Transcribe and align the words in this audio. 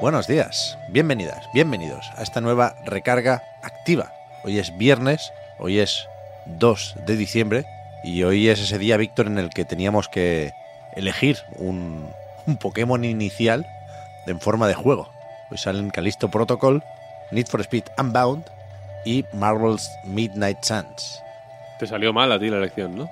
Buenos 0.00 0.26
días, 0.26 0.76
bienvenidas, 0.88 1.48
bienvenidos 1.54 2.10
a 2.16 2.22
esta 2.22 2.40
nueva 2.40 2.74
recarga 2.84 3.42
activa. 3.62 4.12
Hoy 4.44 4.58
es 4.58 4.76
viernes, 4.76 5.32
hoy 5.58 5.78
es 5.78 6.08
2 6.46 6.96
de 7.06 7.16
diciembre 7.16 7.64
y 8.02 8.22
hoy 8.24 8.48
es 8.48 8.60
ese 8.60 8.78
día, 8.78 8.96
Víctor, 8.96 9.26
en 9.26 9.38
el 9.38 9.50
que 9.50 9.64
teníamos 9.64 10.08
que 10.08 10.52
elegir 10.94 11.38
un, 11.56 12.10
un 12.46 12.56
Pokémon 12.56 13.04
inicial 13.04 13.66
en 14.26 14.40
forma 14.40 14.68
de 14.68 14.74
juego. 14.74 15.10
Hoy 15.50 15.58
salen 15.58 15.90
Callisto 15.90 16.30
Protocol, 16.30 16.82
Need 17.30 17.46
for 17.46 17.60
Speed 17.60 17.84
Unbound 17.98 18.44
y 19.04 19.24
Marvel's 19.32 19.90
Midnight 20.04 20.62
Suns. 20.62 21.22
Te 21.78 21.86
salió 21.86 22.12
mal 22.12 22.30
a 22.32 22.38
ti 22.38 22.50
la 22.50 22.58
elección, 22.58 22.96
¿no? 22.96 23.10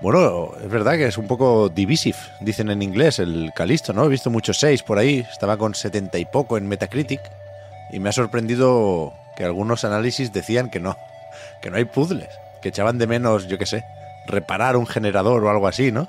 Bueno, 0.00 0.52
es 0.62 0.70
verdad 0.70 0.92
que 0.96 1.06
es 1.08 1.18
un 1.18 1.26
poco 1.26 1.68
divisive, 1.68 2.18
dicen 2.40 2.70
en 2.70 2.82
inglés, 2.82 3.18
el 3.18 3.50
Calisto, 3.54 3.92
¿no? 3.92 4.04
He 4.04 4.08
visto 4.08 4.30
muchos 4.30 4.58
6 4.58 4.84
por 4.84 4.96
ahí, 4.98 5.26
estaba 5.30 5.56
con 5.56 5.74
70 5.74 6.18
y 6.18 6.24
poco 6.24 6.56
en 6.56 6.68
Metacritic 6.68 7.20
y 7.90 7.98
me 7.98 8.08
ha 8.10 8.12
sorprendido 8.12 9.12
que 9.36 9.44
algunos 9.44 9.84
análisis 9.84 10.32
decían 10.32 10.70
que 10.70 10.78
no, 10.78 10.96
que 11.60 11.70
no 11.70 11.78
hay 11.78 11.84
puzzles, 11.84 12.28
que 12.62 12.68
echaban 12.68 12.98
de 12.98 13.08
menos, 13.08 13.48
yo 13.48 13.58
qué 13.58 13.66
sé, 13.66 13.84
reparar 14.26 14.76
un 14.76 14.86
generador 14.86 15.42
o 15.44 15.50
algo 15.50 15.66
así, 15.66 15.90
¿no? 15.90 16.08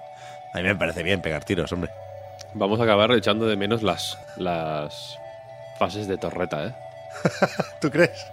A 0.53 0.57
mí 0.57 0.63
me 0.63 0.75
parece 0.75 1.01
bien 1.01 1.21
pegar 1.21 1.43
tiros, 1.43 1.71
hombre. 1.71 1.89
Vamos 2.53 2.79
a 2.79 2.83
acabar 2.83 3.11
echando 3.13 3.47
de 3.47 3.55
menos 3.55 3.81
las, 3.81 4.19
las 4.37 5.17
fases 5.79 6.07
de 6.07 6.17
torreta, 6.17 6.67
¿eh? 6.67 6.73
¿Tú 7.81 7.89
crees? 7.89 8.25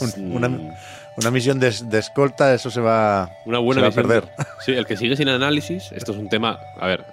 Un- 0.00 0.32
una, 0.36 0.76
una 1.18 1.30
misión 1.30 1.58
de, 1.60 1.70
de 1.84 1.98
escolta, 1.98 2.54
eso 2.54 2.70
se 2.70 2.80
va, 2.80 3.30
Una 3.44 3.58
buena 3.58 3.80
se 3.80 3.86
va 3.86 3.88
a 3.92 3.94
perder. 3.94 4.24
de- 4.24 4.44
Sí, 4.64 4.72
el 4.72 4.86
que 4.86 4.96
sigue 4.96 5.16
sin 5.16 5.28
análisis, 5.28 5.90
esto 5.92 6.12
es 6.12 6.18
un 6.18 6.28
tema, 6.28 6.58
a 6.80 6.86
ver, 6.86 7.04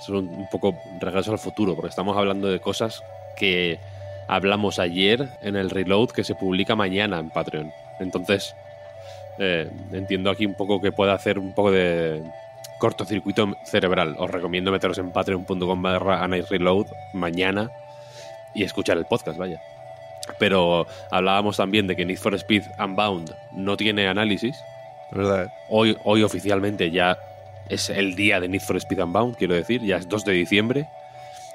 es 0.00 0.08
un, 0.08 0.28
un 0.28 0.48
poco 0.50 0.74
regreso 1.00 1.32
al 1.32 1.38
futuro, 1.38 1.74
porque 1.74 1.88
estamos 1.90 2.16
hablando 2.16 2.48
de 2.48 2.60
cosas 2.60 3.02
que 3.36 3.78
hablamos 4.28 4.78
ayer 4.78 5.28
en 5.42 5.56
el 5.56 5.70
reload 5.70 6.10
que 6.10 6.24
se 6.24 6.34
publica 6.34 6.74
mañana 6.76 7.18
en 7.18 7.30
Patreon. 7.30 7.70
Entonces, 8.00 8.54
eh, 9.38 9.68
entiendo 9.92 10.30
aquí 10.30 10.46
un 10.46 10.54
poco 10.54 10.80
que 10.80 10.92
puede 10.92 11.12
hacer 11.12 11.38
un 11.38 11.54
poco 11.54 11.70
de 11.70 12.22
cortocircuito 12.78 13.56
cerebral. 13.64 14.14
Os 14.18 14.30
recomiendo 14.30 14.70
meteros 14.72 14.98
en 14.98 15.10
patreon.com 15.12 15.82
barra 15.82 16.26
reload 16.26 16.86
mañana 17.12 17.70
y 18.54 18.62
escuchar 18.62 18.96
el 18.98 19.06
podcast, 19.06 19.38
vaya. 19.38 19.60
Pero 20.38 20.86
hablábamos 21.10 21.56
también 21.56 21.86
de 21.86 21.96
que 21.96 22.04
Need 22.04 22.18
for 22.18 22.34
Speed 22.34 22.62
Unbound 22.78 23.34
no 23.52 23.76
tiene 23.76 24.08
análisis, 24.08 24.56
verdad, 25.12 25.44
¿eh? 25.44 25.48
Hoy, 25.68 25.96
hoy 26.04 26.22
oficialmente 26.22 26.90
ya 26.90 27.18
es 27.68 27.90
el 27.90 28.14
día 28.14 28.40
de 28.40 28.48
Need 28.48 28.62
for 28.62 28.76
Speed 28.76 29.02
Unbound, 29.02 29.36
quiero 29.36 29.54
decir, 29.54 29.82
ya 29.82 29.96
es 29.96 30.08
2 30.08 30.24
de 30.24 30.32
diciembre, 30.32 30.88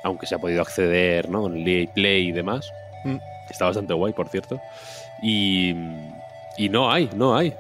aunque 0.04 0.28
se 0.28 0.36
ha 0.36 0.40
podido 0.40 0.62
acceder 0.62 1.30
¿no? 1.30 1.48
en 1.48 1.68
EA 1.68 1.88
Play 1.94 2.30
y 2.30 2.32
demás. 2.32 2.72
Mm. 3.04 3.18
Está 3.50 3.66
bastante 3.66 3.94
guay, 3.94 4.14
por 4.14 4.30
cierto. 4.30 4.62
Y, 5.22 5.74
y 6.58 6.70
no 6.70 6.92
hay, 6.92 7.10
no 7.16 7.36
hay. 7.36 7.54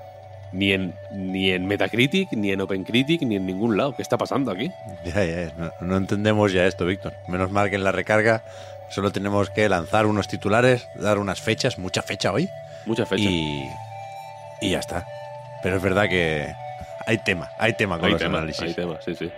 Ni 0.51 0.71
en, 0.73 0.93
ni 1.11 1.51
en 1.51 1.67
Metacritic, 1.67 2.31
ni 2.33 2.51
en 2.51 2.61
OpenCritic, 2.61 3.21
ni 3.21 3.35
en 3.35 3.45
ningún 3.45 3.77
lado. 3.77 3.95
¿Qué 3.95 4.01
está 4.01 4.17
pasando 4.17 4.51
aquí? 4.51 4.71
Ya, 5.05 5.23
ya, 5.25 5.51
no, 5.57 5.71
no 5.81 5.97
entendemos 5.97 6.51
ya 6.51 6.65
esto, 6.65 6.85
Víctor. 6.85 7.13
Menos 7.27 7.51
mal 7.51 7.69
que 7.69 7.75
en 7.75 7.83
la 7.83 7.91
recarga 7.91 8.43
solo 8.89 9.11
tenemos 9.11 9.49
que 9.51 9.69
lanzar 9.69 10.07
unos 10.07 10.27
titulares, 10.27 10.87
dar 10.95 11.19
unas 11.19 11.39
fechas, 11.39 11.77
mucha 11.77 12.01
fecha 12.01 12.31
hoy, 12.31 12.49
Mucha 12.87 13.05
fecha. 13.05 13.23
y, 13.29 13.63
y 14.61 14.69
ya 14.71 14.79
está. 14.79 15.05
Pero 15.61 15.75
es 15.77 15.83
verdad 15.83 16.09
que 16.09 16.51
hay 17.05 17.19
tema, 17.19 17.51
hay 17.59 17.73
tema 17.73 17.97
con 17.97 18.05
hay 18.07 18.13
los 18.13 18.21
análisis. 18.23 18.61
hay 18.63 18.73
temas, 18.73 19.03
sí, 19.05 19.13
sí. 19.16 19.31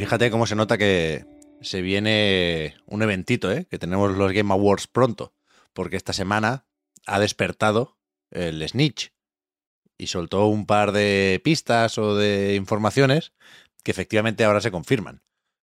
Fíjate 0.00 0.30
cómo 0.30 0.46
se 0.46 0.56
nota 0.56 0.78
que 0.78 1.26
se 1.60 1.82
viene 1.82 2.74
un 2.86 3.02
eventito, 3.02 3.52
¿eh? 3.52 3.66
que 3.70 3.78
tenemos 3.78 4.16
los 4.16 4.32
Game 4.32 4.50
Awards 4.50 4.86
pronto, 4.86 5.34
porque 5.74 5.98
esta 5.98 6.14
semana 6.14 6.64
ha 7.04 7.20
despertado 7.20 7.98
el 8.30 8.66
Snitch 8.66 9.12
y 9.98 10.06
soltó 10.06 10.46
un 10.46 10.64
par 10.64 10.92
de 10.92 11.38
pistas 11.44 11.98
o 11.98 12.16
de 12.16 12.54
informaciones 12.54 13.34
que 13.84 13.90
efectivamente 13.90 14.42
ahora 14.42 14.62
se 14.62 14.70
confirman. 14.70 15.22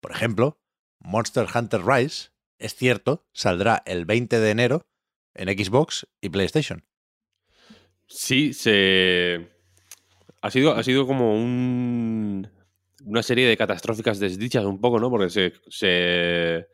Por 0.03 0.13
ejemplo, 0.13 0.61
Monster 0.99 1.47
Hunter 1.55 1.87
Rise, 1.87 2.29
es 2.59 2.75
cierto, 2.75 3.27
saldrá 3.33 3.83
el 3.87 4.05
20 4.05 4.41
de 4.41 4.51
enero 4.51 4.87
en 5.33 5.49
Xbox 5.49 6.07
y 6.21 6.29
PlayStation. 6.29 6.85
Sí, 8.07 8.53
se. 8.53 9.49
Ha 10.43 10.51
sido, 10.51 10.75
ha 10.75 10.83
sido 10.83 11.07
como 11.07 11.35
un. 11.35 12.58
Una 13.09 13.23
serie 13.23 13.47
de 13.49 13.57
catastróficas 13.57 14.19
desdichas, 14.19 14.65
un 14.65 14.81
poco, 14.81 14.99
¿no? 15.01 15.11
Porque 15.11 15.31
se. 15.31 15.53
Se, 15.69 16.69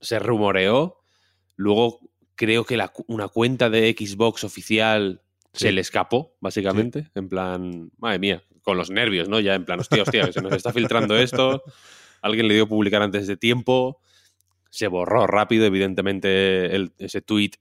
se 0.00 0.18
rumoreó. 0.18 0.98
Luego 1.56 2.00
creo 2.34 2.64
que 2.64 2.76
la 2.76 2.92
una 3.06 3.28
cuenta 3.28 3.70
de 3.70 3.94
Xbox 3.98 4.44
oficial 4.44 5.20
Sí. 5.52 5.66
se 5.66 5.72
le 5.72 5.80
escapó, 5.80 6.36
básicamente. 6.40 7.10
En 7.14 7.28
plan. 7.28 7.90
Madre 7.98 8.18
mía, 8.18 8.42
con 8.62 8.76
los 8.76 8.90
nervios, 8.90 9.28
¿no? 9.28 9.38
Ya 9.38 9.54
en 9.54 9.64
plan, 9.64 9.78
hostia, 9.78 10.02
hostia, 10.02 10.26
que 10.26 10.32
se 10.32 10.42
nos 10.42 10.52
está 10.52 10.72
filtrando 10.72 11.16
esto. 11.16 11.62
Alguien 12.22 12.48
le 12.48 12.54
dio 12.54 12.66
publicar 12.68 13.02
antes 13.02 13.26
de 13.28 13.36
tiempo. 13.36 14.00
Se 14.70 14.88
borró 14.88 15.26
rápido, 15.28 15.64
evidentemente, 15.66 16.74
el- 16.74 16.92
ese 16.98 17.20
tweet 17.22 17.52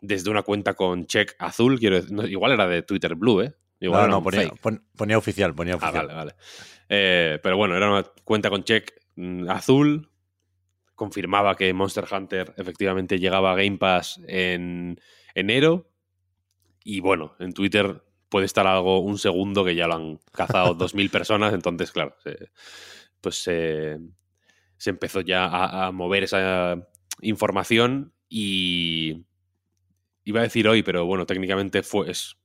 desde 0.00 0.30
una 0.30 0.42
cuenta 0.42 0.74
con 0.74 1.06
check 1.06 1.34
azul, 1.38 1.78
quiero 1.78 1.96
decir, 1.96 2.12
no, 2.12 2.26
igual 2.26 2.52
era 2.52 2.66
de 2.66 2.82
Twitter 2.82 3.14
Blue, 3.14 3.42
¿eh? 3.42 3.54
Igual 3.80 4.02
no, 4.02 4.16
no, 4.16 4.22
ponía, 4.22 4.48
pon- 4.60 4.82
ponía 4.96 5.18
oficial, 5.18 5.54
ponía 5.54 5.74
Ah, 5.74 5.76
oficial. 5.76 6.06
vale, 6.06 6.14
vale. 6.18 6.34
Eh, 6.88 7.38
pero 7.42 7.56
bueno, 7.56 7.76
era 7.76 7.90
una 7.90 8.02
cuenta 8.24 8.50
con 8.50 8.64
check 8.64 8.92
mm, 9.16 9.48
azul. 9.50 10.10
Confirmaba 10.94 11.54
que 11.54 11.72
Monster 11.72 12.04
Hunter 12.10 12.54
efectivamente 12.56 13.18
llegaba 13.20 13.52
a 13.52 13.56
Game 13.56 13.78
Pass 13.78 14.20
en 14.26 15.00
enero. 15.34 15.88
Y 16.82 17.00
bueno, 17.00 17.36
en 17.38 17.52
Twitter 17.52 18.02
puede 18.28 18.46
estar 18.46 18.66
algo 18.66 18.98
un 19.00 19.16
segundo 19.18 19.64
que 19.64 19.74
ya 19.76 19.86
lo 19.86 19.94
han 19.94 20.20
cazado 20.32 20.74
2.000 20.74 21.08
personas. 21.10 21.54
Entonces, 21.54 21.92
claro, 21.92 22.16
se- 22.24 22.50
pues 23.20 23.42
se, 23.42 23.98
se 24.76 24.90
empezó 24.90 25.20
ya 25.20 25.44
a, 25.44 25.86
a 25.86 25.92
mover 25.92 26.24
esa 26.24 26.88
información 27.20 28.12
y 28.28 29.24
iba 30.24 30.40
a 30.40 30.44
decir 30.44 30.66
hoy, 30.68 30.82
pero 30.82 31.06
bueno, 31.06 31.26
técnicamente 31.26 31.82
fue 31.82 32.10
es, 32.10 32.36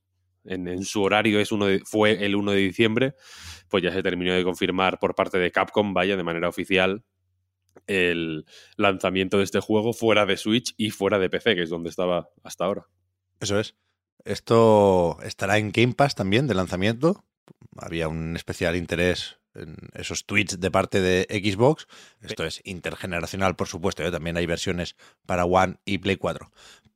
en, 0.44 0.68
en 0.68 0.84
su 0.84 1.02
horario 1.02 1.40
es 1.40 1.52
uno 1.52 1.66
de- 1.66 1.80
fue 1.84 2.24
el 2.24 2.34
1 2.36 2.52
de 2.52 2.58
diciembre, 2.58 3.14
pues 3.68 3.82
ya 3.82 3.92
se 3.92 4.02
terminó 4.02 4.32
de 4.34 4.44
confirmar 4.44 4.98
por 4.98 5.14
parte 5.14 5.38
de 5.38 5.50
Capcom, 5.50 5.94
vaya, 5.94 6.16
de 6.16 6.22
manera 6.24 6.48
oficial, 6.48 7.04
el 7.86 8.44
lanzamiento 8.76 9.38
de 9.38 9.44
este 9.44 9.60
juego 9.60 9.92
fuera 9.92 10.26
de 10.26 10.36
Switch 10.36 10.74
y 10.76 10.90
fuera 10.90 11.18
de 11.18 11.28
PC, 11.30 11.54
que 11.54 11.62
es 11.62 11.70
donde 11.70 11.90
estaba 11.90 12.28
hasta 12.42 12.64
ahora. 12.64 12.86
Eso 13.40 13.58
es. 13.58 13.74
Esto 14.24 15.18
estará 15.22 15.58
en 15.58 15.70
Game 15.70 15.92
Pass 15.94 16.14
también 16.14 16.46
de 16.46 16.54
lanzamiento. 16.54 17.24
Había 17.76 18.08
un 18.08 18.36
especial 18.36 18.74
interés 18.76 19.38
en 19.54 19.76
esos 19.92 20.24
tweets 20.24 20.58
de 20.60 20.70
parte 20.70 21.00
de 21.00 21.26
Xbox. 21.30 21.86
Esto 22.22 22.44
es 22.44 22.60
intergeneracional, 22.64 23.54
por 23.56 23.68
supuesto. 23.68 24.02
¿eh? 24.02 24.10
También 24.10 24.36
hay 24.36 24.46
versiones 24.46 24.96
para 25.26 25.44
One 25.44 25.76
y 25.84 25.98
Play 25.98 26.16
4. 26.16 26.50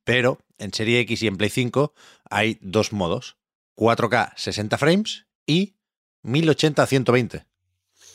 Pero 0.05 0.39
en 0.59 0.73
Serie 0.73 1.01
X 1.01 1.23
y 1.23 1.27
en 1.27 1.37
Play 1.37 1.51
5 1.51 1.93
hay 2.31 2.59
dos 2.63 2.93
modos. 2.93 3.37
4K 3.79 4.33
60 4.37 4.77
frames 4.77 5.27
y 5.47 5.77
1080 6.23 6.83
a 6.83 6.87
120. 6.87 7.47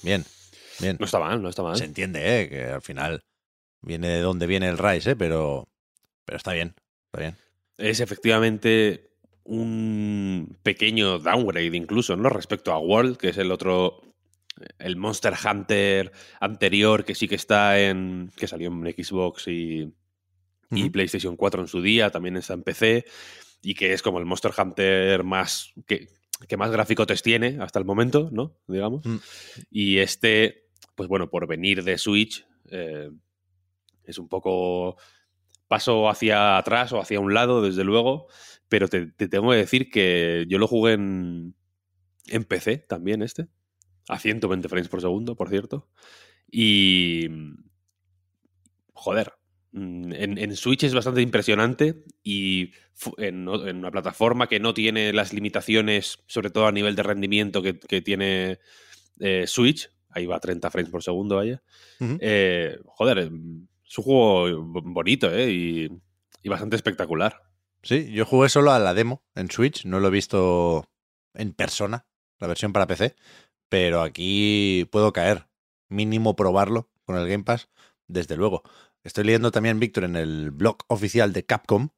Bien, 0.04 0.26
bien. 0.80 0.98
No 1.00 1.06
está 1.06 1.20
mal, 1.20 1.42
no 1.42 1.50
está 1.50 1.64
mal. 1.64 1.78
Se 1.78 1.86
entiende, 1.86 2.42
¿eh? 2.42 2.50
que 2.50 2.66
al 2.66 2.82
final 2.82 3.24
viene 3.82 4.10
de 4.10 4.20
donde 4.20 4.46
viene 4.46 4.68
el 4.68 4.78
Rise, 4.78 5.12
¿eh? 5.12 5.16
pero, 5.16 5.70
pero 6.26 6.38
está 6.38 6.52
bien, 6.52 6.76
está 7.06 7.22
bien. 7.22 7.38
Es 7.78 8.02
efectivamente 8.02 9.10
un 9.46 10.58
pequeño 10.64 11.20
downgrade 11.20 11.78
incluso, 11.78 12.16
¿no? 12.18 12.30
Respecto 12.30 12.74
a 12.74 12.80
World, 12.80 13.18
que 13.18 13.30
es 13.30 13.38
el 13.38 13.52
otro 13.52 14.02
el 14.80 14.98
Monster 14.98 15.34
Hunter 15.34 16.12
anterior 16.40 17.06
que 17.06 17.16
sí 17.16 17.28
que 17.28 17.36
está 17.36 17.80
en. 17.80 18.32
que 18.36 18.48
salió 18.48 18.68
en 18.68 18.84
Xbox 18.84 19.48
y, 19.48 19.94
y. 20.72 20.90
PlayStation 20.90 21.36
4 21.38 21.62
en 21.62 21.68
su 21.68 21.82
día, 21.82 22.10
también 22.10 22.38
está 22.38 22.54
en 22.54 22.64
PC, 22.64 23.06
y 23.64 23.74
que 23.74 23.94
es 23.94 24.02
como 24.02 24.20
el 24.20 24.26
Monster 24.26 24.52
Hunter 24.56 25.24
más. 25.24 25.74
que, 25.88 26.10
que 26.48 26.58
más 26.58 26.72
graficotes 26.72 27.24
tiene 27.24 27.58
hasta 27.62 27.80
el 27.80 27.86
momento, 27.86 28.30
¿no? 28.32 28.58
Digamos. 28.68 29.06
Mm. 29.06 29.18
Y 29.72 30.00
este, 30.00 30.68
pues 30.96 31.08
bueno, 31.08 31.30
por 31.30 31.48
venir 31.48 31.84
de 31.84 31.98
Switch, 31.98 32.46
eh, 32.70 33.10
es 34.04 34.18
un 34.18 34.28
poco 34.28 34.98
paso 35.68 36.10
hacia 36.10 36.58
atrás 36.58 36.92
o 36.92 37.00
hacia 37.00 37.20
un 37.20 37.34
lado, 37.34 37.62
desde 37.62 37.84
luego, 37.84 38.28
pero 38.68 38.88
te, 38.88 39.08
te 39.08 39.28
tengo 39.28 39.52
que 39.52 39.58
decir 39.58 39.90
que 39.90 40.46
yo 40.50 40.60
lo 40.60 40.68
jugué 40.68 40.94
en, 40.94 41.56
en 42.28 42.44
PC 42.44 42.78
también 42.78 43.22
este, 43.22 43.48
a 44.10 44.20
120 44.20 44.68
frames 44.68 44.90
por 44.90 45.02
segundo, 45.02 45.36
por 45.36 45.50
cierto, 45.50 45.90
y 46.52 47.28
joder, 48.94 49.34
en, 49.74 50.38
en 50.38 50.56
Switch 50.56 50.84
es 50.84 50.94
bastante 50.94 51.22
impresionante 51.22 52.04
y 52.24 52.72
en, 53.18 53.48
una 53.48 53.92
plataforma 53.92 54.48
que 54.48 54.60
no 54.60 54.74
tiene 54.74 55.12
las 55.14 55.34
limitaciones, 55.34 56.20
sobre 56.28 56.50
todo 56.52 56.68
a 56.68 56.72
nivel 56.72 56.96
de 56.96 57.04
rendimiento 57.04 57.62
que, 57.62 57.80
que 57.80 58.02
tiene 58.02 58.60
eh, 59.20 59.46
Switch, 59.48 59.90
ahí 60.10 60.26
va 60.26 60.36
a 60.38 60.40
30 60.40 60.70
frames 60.70 60.92
por 60.92 61.04
segundo, 61.04 61.38
vaya, 61.38 61.62
eh, 62.22 62.78
joder, 62.86 63.18
em, 63.20 63.68
es 63.88 63.98
un 63.98 64.04
juego 64.04 64.64
bo- 64.64 64.82
bonito, 64.84 65.32
¿eh? 65.34 65.52
Y, 65.52 65.90
y 66.44 66.50
bastante 66.50 66.76
espectacular. 66.76 67.42
Sí, 67.82 68.12
yo 68.12 68.26
jugué 68.26 68.50
solo 68.50 68.72
a 68.72 68.80
la 68.80 68.94
demo 68.94 69.24
en 69.36 69.50
Switch, 69.52 69.86
no 69.86 70.00
lo 70.00 70.08
he 70.08 70.12
visto 70.12 70.88
en 71.34 71.54
persona, 71.54 72.06
la 72.40 72.48
versión 72.48 72.74
para 72.74 72.88
PC, 72.88 73.16
pero 73.70 74.02
aquí 74.02 74.88
puedo 74.92 75.12
caer, 75.14 75.48
mínimo 75.90 76.36
probarlo 76.36 76.90
con 77.06 77.18
el 77.18 77.28
Game 77.28 77.44
Pass, 77.44 77.70
desde 78.08 78.38
luego. 78.38 78.64
Estoy 79.04 79.26
leyendo 79.26 79.52
también, 79.52 79.80
Víctor, 79.80 80.04
en 80.06 80.16
el 80.16 80.52
blog 80.52 80.78
oficial 80.88 81.34
de 81.34 81.46
Capcom, 81.46 81.90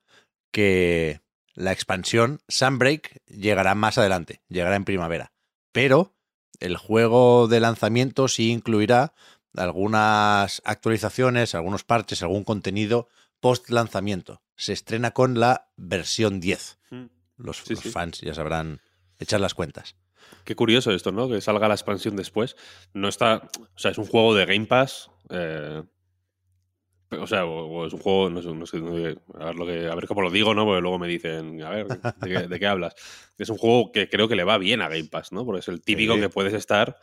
que 0.51 1.21
la 1.53 1.71
expansión 1.71 2.41
Sunbreak 2.47 3.21
llegará 3.27 3.75
más 3.75 3.97
adelante, 3.97 4.41
llegará 4.49 4.75
en 4.75 4.85
primavera, 4.85 5.31
pero 5.71 6.15
el 6.59 6.77
juego 6.77 7.47
de 7.47 7.59
lanzamiento 7.59 8.27
sí 8.27 8.51
incluirá 8.51 9.13
algunas 9.55 10.61
actualizaciones, 10.65 11.55
algunos 11.55 11.83
parches, 11.83 12.21
algún 12.23 12.43
contenido 12.43 13.07
post 13.39 13.69
lanzamiento. 13.69 14.41
Se 14.55 14.73
estrena 14.73 15.11
con 15.11 15.39
la 15.39 15.69
versión 15.75 16.39
10. 16.39 16.79
Los, 17.37 17.57
Sí, 17.57 17.73
los 17.73 17.83
sí. 17.83 17.89
fans 17.89 18.21
ya 18.21 18.33
sabrán 18.33 18.81
echar 19.19 19.41
las 19.41 19.53
cuentas. 19.53 19.95
Qué 20.45 20.55
curioso 20.55 20.91
esto, 20.91 21.11
¿no? 21.11 21.27
Que 21.29 21.41
salga 21.41 21.67
la 21.67 21.73
expansión 21.75 22.15
después. 22.15 22.55
No 22.93 23.09
está. 23.09 23.49
O 23.75 23.77
sea, 23.79 23.91
es 23.91 23.97
un 23.97 24.05
juego 24.07 24.33
de 24.33 24.45
Game 24.45 24.65
Pass. 24.65 25.09
eh, 25.29 25.83
o 27.11 27.27
sea, 27.27 27.45
o, 27.45 27.65
o 27.67 27.85
es 27.87 27.93
un 27.93 27.99
juego. 27.99 28.29
No 28.29 28.41
sé, 28.41 28.51
no 28.53 28.65
sé, 28.65 28.77
a, 29.39 29.45
ver 29.45 29.55
lo 29.55 29.65
que, 29.65 29.87
a 29.87 29.95
ver 29.95 30.07
cómo 30.07 30.21
lo 30.21 30.31
digo, 30.31 30.53
¿no? 30.53 30.65
Porque 30.65 30.81
luego 30.81 30.99
me 30.99 31.07
dicen, 31.07 31.61
a 31.63 31.69
ver, 31.69 31.87
¿de 31.87 32.27
qué, 32.27 32.47
de 32.47 32.59
qué 32.59 32.67
hablas? 32.67 32.95
Es 33.37 33.49
un 33.49 33.57
juego 33.57 33.91
que 33.91 34.07
creo 34.07 34.29
que 34.29 34.35
le 34.37 34.45
va 34.45 34.57
bien 34.57 34.81
a 34.81 34.87
Game 34.87 35.09
Pass, 35.11 35.33
¿no? 35.33 35.43
Porque 35.45 35.59
es 35.59 35.67
el 35.67 35.81
típico 35.81 36.15
Sí. 36.15 36.21
que 36.21 36.29
puedes 36.29 36.53
estar. 36.53 36.95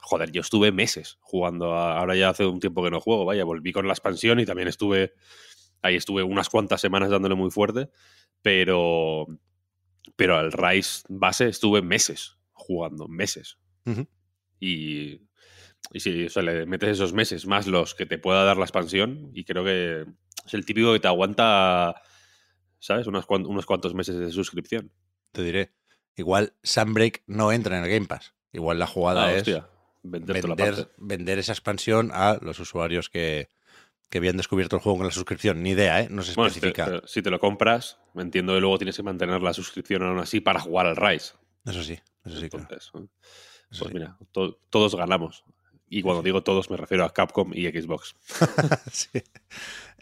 Joder, 0.00 0.30
yo 0.30 0.40
estuve 0.40 0.70
meses 0.70 1.18
jugando. 1.20 1.74
a- 1.74 1.98
ahora 1.98 2.14
ya 2.14 2.28
hace 2.28 2.46
un 2.46 2.60
tiempo 2.60 2.82
que 2.84 2.90
no 2.90 3.00
juego. 3.00 3.24
Vaya, 3.24 3.44
volví 3.44 3.72
con 3.72 3.86
la 3.86 3.92
expansión 3.92 4.38
y 4.40 4.46
también 4.46 4.68
estuve. 4.68 5.14
Ahí 5.82 5.96
estuve 5.96 6.22
unas 6.22 6.48
cuantas 6.48 6.80
semanas 6.80 7.10
dándole 7.10 7.34
muy 7.34 7.50
fuerte. 7.50 7.90
Pero. 8.42 9.26
Pero 10.16 10.36
al 10.36 10.52
Rise 10.52 11.02
base 11.08 11.48
estuve 11.48 11.82
meses 11.82 12.36
jugando, 12.52 13.08
meses. 13.08 13.58
Y, 14.60 15.20
y 15.92 16.00
si 16.00 16.26
o 16.26 16.30
sea, 16.30 16.42
le 16.42 16.66
metes 16.66 16.90
esos 16.90 17.12
meses 17.12 17.46
más 17.46 17.66
los 17.66 17.94
que 17.94 18.06
te 18.06 18.18
pueda 18.18 18.44
dar 18.44 18.56
la 18.56 18.64
expansión, 18.64 19.30
y 19.34 19.44
creo 19.44 19.64
que 19.64 20.04
es 20.46 20.54
el 20.54 20.64
típico 20.66 20.92
que 20.92 21.00
te 21.00 21.08
aguanta, 21.08 22.00
¿sabes? 22.78 23.06
Unos, 23.06 23.26
unos 23.28 23.66
cuantos 23.66 23.94
meses 23.94 24.16
de 24.18 24.30
suscripción. 24.30 24.92
Te 25.32 25.42
diré. 25.42 25.72
Igual 26.16 26.54
Sunbreak 26.62 27.22
no 27.26 27.52
entra 27.52 27.78
en 27.78 27.84
el 27.84 27.90
Game 27.90 28.06
Pass. 28.06 28.34
Igual 28.52 28.78
la 28.78 28.86
jugada 28.86 29.26
Ah, 29.26 29.32
es 29.32 29.38
hostia, 29.42 29.68
vender, 30.02 30.88
vender 30.96 31.38
esa 31.38 31.52
expansión 31.52 32.10
a 32.12 32.38
los 32.40 32.58
usuarios 32.58 33.08
que, 33.08 33.48
que 34.08 34.18
habían 34.18 34.36
descubierto 34.36 34.76
el 34.76 34.82
juego 34.82 34.98
con 34.98 35.06
la 35.06 35.12
suscripción. 35.12 35.62
Ni 35.62 35.70
idea, 35.70 36.00
¿eh? 36.00 36.08
No 36.10 36.22
se 36.22 36.34
Bueno, 36.34 36.50
si 36.52 36.60
te, 36.60 36.68
especifica. 36.68 37.06
si 37.06 37.22
te 37.22 37.30
lo 37.30 37.38
compras, 37.38 37.98
entiendo 38.16 38.54
que 38.54 38.60
luego 38.60 38.78
tienes 38.78 38.96
que 38.96 39.02
mantener 39.02 39.42
la 39.42 39.52
suscripción 39.52 40.02
aún 40.02 40.18
así 40.18 40.40
para 40.40 40.58
jugar 40.60 40.86
al 40.86 40.96
Rise. 40.96 41.34
Eso 41.66 41.82
sí, 41.84 41.98
eso 42.24 42.40
sí, 42.40 42.48
claro. 42.48 42.66
¿eh? 42.70 42.78
Pues 42.90 43.10
sí. 43.70 43.84
mira, 43.92 44.16
to- 44.32 44.58
todos 44.70 44.94
ganamos. 44.96 45.44
Y 45.88 46.02
cuando 46.02 46.22
digo 46.22 46.42
todos 46.42 46.70
me 46.70 46.76
refiero 46.76 47.04
a 47.04 47.12
Capcom 47.12 47.52
y 47.54 47.66
Xbox. 47.68 48.14
Sí. 48.92 49.22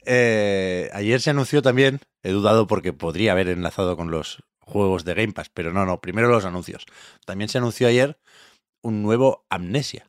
Eh, 0.08 0.88
ayer 0.92 1.20
se 1.20 1.30
anunció 1.30 1.62
también, 1.62 2.00
he 2.22 2.30
dudado 2.30 2.68
porque 2.68 2.92
podría 2.92 3.32
haber 3.32 3.48
enlazado 3.48 3.96
con 3.96 4.12
los 4.12 4.44
juegos 4.60 5.04
de 5.04 5.14
Game 5.14 5.32
Pass, 5.32 5.50
pero 5.52 5.72
no, 5.72 5.84
no, 5.84 6.00
primero 6.00 6.28
los 6.28 6.44
anuncios. 6.44 6.86
También 7.24 7.48
se 7.48 7.58
anunció 7.58 7.88
ayer 7.88 8.18
un 8.82 9.02
nuevo 9.02 9.46
Amnesia, 9.50 10.08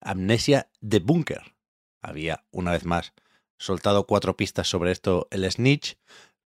Amnesia 0.00 0.70
de 0.80 0.98
Bunker. 0.98 1.54
Había, 2.02 2.44
una 2.50 2.72
vez 2.72 2.84
más, 2.84 3.14
soltado 3.58 4.06
cuatro 4.06 4.36
pistas 4.36 4.68
sobre 4.68 4.92
esto 4.92 5.28
el 5.30 5.50
Snitch, 5.50 5.96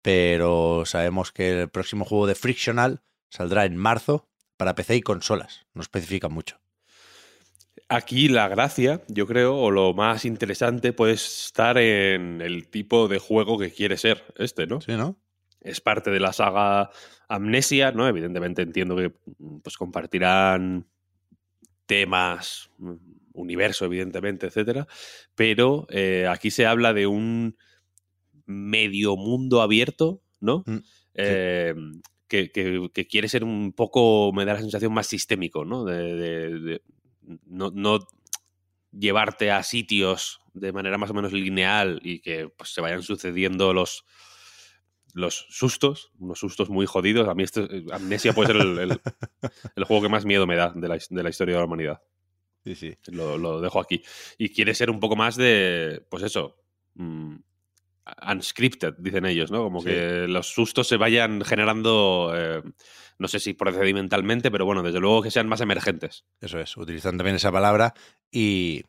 pero 0.02 0.84
sabemos 0.86 1.32
que 1.32 1.62
el 1.62 1.70
próximo 1.70 2.06
juego 2.06 2.28
de 2.28 2.36
Frictional 2.36 3.02
saldrá 3.30 3.66
en 3.66 3.76
marzo 3.76 4.28
para 4.58 4.76
PC 4.76 4.96
y 4.96 5.02
consolas, 5.02 5.66
no 5.74 5.82
especifica 5.82 6.30
mucho. 6.30 6.60
Aquí 7.88 8.30
la 8.30 8.48
gracia, 8.48 9.04
yo 9.08 9.28
creo, 9.28 9.58
o 9.58 9.70
lo 9.70 9.94
más 9.94 10.26
interesante 10.26 10.92
puede 10.92 11.14
estar 11.14 11.78
en 11.78 12.42
el 12.42 12.68
tipo 12.68 13.08
de 13.08 13.20
juego 13.20 13.60
que 13.60 13.72
quiere 13.72 13.98
ser 13.98 14.24
este, 14.38 14.66
¿no? 14.66 14.82
¿Sí, 14.82 14.94
no? 14.94 15.20
Es 15.62 15.82
parte 15.82 16.10
de 16.10 16.20
la 16.20 16.34
saga 16.34 16.90
Amnesia, 17.28 17.92
¿no? 17.92 18.08
Evidentemente 18.08 18.64
entiendo 18.64 18.96
que 18.96 19.14
mm, 19.38 19.60
pues 19.60 19.78
compartirán 19.78 20.88
temas, 21.86 22.70
mm, 22.78 22.94
universo, 23.34 23.86
evidentemente, 23.86 24.48
etcétera. 24.48 24.88
Pero 25.36 25.86
eh, 25.90 26.28
aquí 26.30 26.52
se 26.52 26.66
habla 26.66 26.94
de 26.94 27.08
un 27.08 27.58
medio 28.46 29.16
mundo 29.18 29.62
abierto, 29.62 30.22
¿no? 30.40 30.64
Mm, 30.68 30.78
Eh, 31.16 31.74
que, 32.28 32.52
que- 32.52 32.90
que 32.94 33.08
quiere 33.08 33.30
ser 33.30 33.44
un 33.44 33.74
poco, 33.74 34.32
me 34.34 34.46
da 34.46 34.54
la 34.56 34.60
sensación 34.62 34.94
más 34.94 35.08
sistémico, 35.08 35.66
¿no? 35.66 35.86
De, 35.86 36.16
de- 36.16 36.60
de 36.60 36.82
no, 37.46 37.72
no 37.74 38.00
llevarte 38.92 39.52
a 39.52 39.64
sitios 39.64 40.40
de 40.54 40.72
manera 40.72 40.98
más 40.98 41.10
o 41.10 41.14
menos 41.14 41.34
lineal 41.34 42.00
y 42.04 42.20
que 42.20 42.50
pues, 42.50 42.74
se 42.74 42.82
vayan 42.82 43.04
sucediendo 43.04 43.74
los, 43.74 44.06
los 45.14 45.46
sustos, 45.50 46.12
unos 46.20 46.40
sustos 46.40 46.70
muy 46.70 46.86
jodidos. 46.86 47.28
A 47.28 47.36
mí 47.36 47.44
este, 47.44 47.68
Amnesia 47.92 48.34
puede 48.34 48.48
ser 48.54 48.58
el, 48.62 48.78
el- 48.80 49.02
el 49.76 49.84
juego 49.84 50.04
que 50.04 50.10
más 50.10 50.26
miedo 50.26 50.48
me 50.48 50.56
da 50.56 50.72
de 50.76 50.88
la, 50.88 50.98
de 51.10 51.24
la 51.24 51.30
historia 51.30 51.56
de 51.56 51.60
la 51.60 51.66
humanidad. 51.66 52.02
Sí, 52.64 52.76
sí. 52.76 52.98
Lo, 53.08 53.38
lo 53.38 53.62
dejo 53.62 53.80
aquí. 53.80 54.02
Y 54.38 54.50
quiere 54.50 54.74
ser 54.74 54.90
un 54.90 55.00
poco 55.00 55.16
más 55.16 55.36
de, 55.36 56.04
pues 56.10 56.24
eso, 56.24 56.58
mm, 56.96 57.36
unscripted, 58.32 58.94
dicen 58.98 59.26
ellos, 59.26 59.52
¿no? 59.52 59.64
Como 59.64 59.82
Sí. 59.82 59.88
que 59.88 60.28
los 60.28 60.48
sustos 60.48 60.88
se 60.88 60.98
vayan 60.98 61.42
generando, 61.44 62.32
eh, 62.36 62.64
no 63.18 63.28
sé 63.28 63.40
si 63.40 63.54
procedimentalmente, 63.54 64.52
pero 64.52 64.66
bueno, 64.66 64.84
desde 64.84 65.00
luego 65.00 65.22
que 65.22 65.32
sean 65.32 65.48
más 65.48 65.62
emergentes. 65.62 66.26
Eso 66.42 66.60
es, 66.60 66.76
utilizan 66.78 67.18
también 67.18 67.36
esa 67.36 67.52
palabra 67.52 67.94
y, 68.32 68.84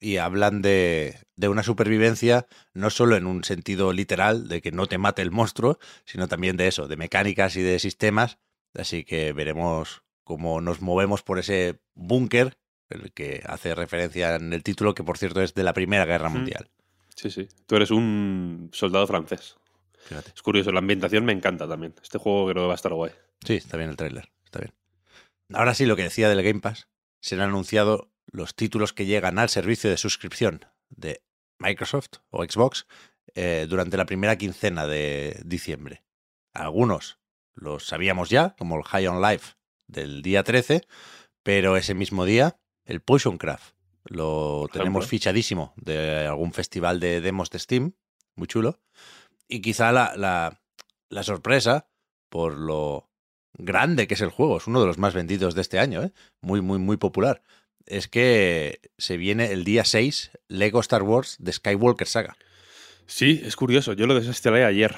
y 0.00 0.16
hablan 0.16 0.62
de, 0.62 1.18
de 1.36 1.48
una 1.48 1.62
supervivencia 1.62 2.46
no 2.74 2.90
solo 2.90 3.16
en 3.16 3.26
un 3.26 3.44
sentido 3.44 3.92
literal, 3.92 4.48
de 4.48 4.62
que 4.62 4.72
no 4.72 4.86
te 4.86 4.98
mate 4.98 5.22
el 5.22 5.30
monstruo, 5.30 5.78
sino 6.04 6.28
también 6.28 6.56
de 6.56 6.68
eso, 6.68 6.88
de 6.88 6.96
mecánicas 6.96 7.56
y 7.56 7.62
de 7.62 7.78
sistemas. 7.78 8.38
Así 8.74 9.04
que 9.04 9.32
veremos 9.32 10.02
cómo 10.24 10.60
nos 10.60 10.80
movemos 10.80 11.22
por 11.22 11.38
ese 11.38 11.80
búnker, 11.94 12.58
el 12.88 13.12
que 13.12 13.42
hace 13.46 13.74
referencia 13.74 14.36
en 14.36 14.52
el 14.52 14.62
título, 14.62 14.94
que 14.94 15.04
por 15.04 15.18
cierto 15.18 15.40
es 15.42 15.54
de 15.54 15.62
la 15.64 15.72
Primera 15.72 16.04
Guerra. 16.04 16.28
Mundial. 16.28 16.68
Sí, 17.14 17.30
sí. 17.30 17.48
Tú 17.66 17.76
eres 17.76 17.90
un 17.90 18.68
soldado 18.72 19.06
francés. 19.06 19.56
Fíjate. 20.06 20.32
Es 20.34 20.42
curioso, 20.42 20.70
la 20.70 20.80
ambientación 20.80 21.24
me 21.24 21.32
encanta 21.32 21.66
también. 21.66 21.94
Este 22.02 22.18
juego 22.18 22.48
creo 22.50 22.64
que 22.64 22.66
va 22.68 22.74
a 22.74 22.76
estar 22.76 22.92
guay. 22.92 23.12
Sí, 23.44 23.54
está 23.54 23.76
bien 23.76 23.90
el 23.90 23.96
tráiler, 23.96 24.32
está 24.44 24.60
bien. 24.60 24.74
Ahora 25.52 25.74
sí, 25.74 25.86
lo 25.86 25.96
que 25.96 26.02
decía 26.02 26.28
del 26.28 26.42
Game 26.42 26.60
Pass, 26.60 26.88
se 27.20 27.36
han 27.36 27.42
anunciado 27.42 28.10
los 28.26 28.54
títulos 28.54 28.92
que 28.92 29.06
llegan 29.06 29.38
al 29.38 29.48
servicio 29.48 29.90
de 29.90 29.96
suscripción 29.96 30.64
de 30.88 31.22
Microsoft 31.58 32.18
o 32.30 32.44
Xbox 32.44 32.86
eh, 33.34 33.66
durante 33.68 33.96
la 33.96 34.06
primera 34.06 34.36
quincena 34.36 34.86
de 34.86 35.40
diciembre. 35.44 36.04
Algunos 36.52 37.18
los 37.54 37.86
sabíamos 37.86 38.30
ya, 38.30 38.54
como 38.58 38.76
el 38.76 38.84
High 38.84 39.06
on 39.08 39.22
Life 39.22 39.54
del 39.86 40.22
día 40.22 40.42
13, 40.42 40.86
pero 41.42 41.76
ese 41.76 41.94
mismo 41.94 42.24
día 42.24 42.58
el 42.84 43.00
Potion 43.00 43.38
Craft 43.38 43.74
lo 44.04 44.68
tenemos 44.72 45.06
fichadísimo 45.08 45.72
de 45.76 46.26
algún 46.26 46.52
festival 46.52 47.00
de 47.00 47.20
demos 47.20 47.50
de 47.50 47.58
Steam, 47.58 47.94
muy 48.36 48.46
chulo. 48.46 48.80
Y 49.48 49.60
quizá 49.60 49.92
la, 49.92 50.14
la, 50.16 50.60
la 51.08 51.22
sorpresa 51.22 51.88
por 52.28 52.56
lo 52.56 53.10
grande 53.58 54.06
que 54.06 54.14
es 54.14 54.20
el 54.20 54.30
juego, 54.30 54.58
es 54.58 54.66
uno 54.66 54.80
de 54.80 54.86
los 54.86 54.98
más 54.98 55.14
vendidos 55.14 55.54
de 55.54 55.62
este 55.62 55.78
año, 55.78 56.02
¿eh? 56.02 56.12
muy, 56.40 56.60
muy, 56.60 56.78
muy 56.78 56.96
popular. 56.96 57.42
es 57.86 58.08
que 58.08 58.80
se 58.98 59.16
viene 59.16 59.52
el 59.52 59.64
día 59.64 59.84
6 59.84 60.32
Lego 60.48 60.80
Star 60.80 61.02
Wars 61.02 61.36
de 61.38 61.52
Skywalker 61.52 62.06
Saga. 62.06 62.36
Sí, 63.06 63.40
es 63.44 63.54
curioso. 63.54 63.92
Yo 63.92 64.06
lo 64.06 64.14
desinstalé 64.14 64.64
ayer 64.64 64.94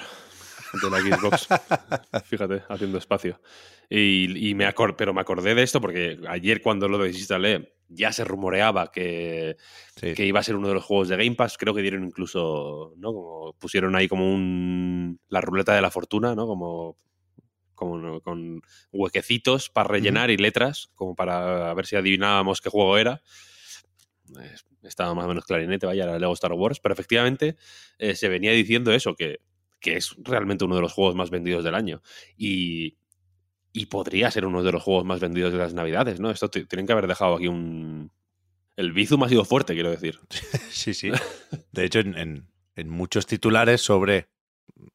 de 0.83 0.91
la 0.91 1.01
Xbox. 1.01 1.49
Fíjate, 2.25 2.63
haciendo 2.69 2.99
espacio. 2.99 3.41
Y, 3.91 4.53
me 4.55 4.67
acor 4.67 4.97
pero 4.97 5.15
me 5.15 5.21
acordé 5.21 5.55
de 5.55 5.63
esto 5.63 5.81
porque 5.81 6.19
ayer 6.29 6.61
cuando 6.61 6.89
lo 6.89 6.99
desinstalé 6.99 7.75
ya 7.89 8.13
se 8.13 8.23
rumoreaba 8.23 8.93
que, 8.93 9.57
que, 9.97 10.27
iba 10.27 10.41
a 10.41 10.43
ser 10.43 10.57
uno 10.57 10.69
de 10.69 10.75
los 10.75 10.85
juegos 10.85 11.09
de 11.09 11.17
Game 11.17 11.37
Pass. 11.37 11.57
Creo 11.57 11.75
que 11.75 11.81
dieron 11.81 12.05
incluso, 12.05 12.93
¿no? 12.97 13.13
Como 13.13 13.55
pusieron 13.59 13.97
ahí 13.97 14.09
como 14.09 14.31
un 14.31 15.19
la 15.29 15.41
ruleta 15.41 15.75
de 15.75 15.81
la 15.81 15.91
fortuna, 15.91 16.35
¿no? 16.35 16.47
Como, 16.47 16.97
como 17.79 18.21
con 18.21 18.61
huequecitos 18.93 19.71
para 19.71 19.89
rellenar 19.89 20.31
y 20.31 20.37
letras, 20.37 20.91
como 20.95 21.15
para 21.15 21.73
ver 21.75 21.87
si 21.87 21.97
adivinábamos 21.97 22.61
qué 22.61 22.69
juego 22.69 22.99
era. 22.99 23.23
Estaba 24.83 25.15
más 25.15 25.25
o 25.25 25.29
menos 25.29 25.45
clarinete, 25.45 25.87
vaya, 25.87 26.05
era 26.05 26.19
Lego 26.19 26.35
Star 26.35 26.53
Wars, 26.53 26.81
pero 26.81 26.93
efectivamente 26.93 27.57
eh, 27.99 28.15
se 28.15 28.29
venía 28.29 28.53
diciendo 28.53 28.93
eso, 28.93 29.15
que, 29.15 29.41
que 29.81 29.97
es 29.97 30.15
realmente 30.19 30.65
uno 30.65 30.77
de 30.77 30.83
los 30.83 30.93
juegos 30.93 31.15
más 31.15 31.31
vendidos 31.31 31.65
del 31.65 31.75
año. 31.75 32.03
Y, 32.37 32.99
y 33.73 33.87
podría 33.87 34.31
ser 34.31 34.45
uno 34.45 34.63
de 34.63 34.73
los 34.73 34.83
juegos 34.83 35.05
más 35.05 35.21
vendidos 35.21 35.53
de 35.53 35.59
las 35.59 35.75
Navidades, 35.75 36.21
¿no? 36.21 36.31
Esto 36.31 36.51
tienen 36.51 36.87
que 36.87 36.93
haber 36.93 37.07
dejado 37.07 37.37
aquí 37.37 37.47
un... 37.47 38.11
El 38.77 38.93
Bizum 38.93 39.23
ha 39.25 39.29
sido 39.29 39.45
fuerte, 39.45 39.75
quiero 39.75 39.91
decir. 39.91 40.19
Sí, 40.71 40.95
sí. 40.95 41.11
De 41.73 41.85
hecho, 41.85 41.99
en, 41.99 42.47
muchos 42.87 43.27
titulares 43.27 43.81
sobre 43.81 44.29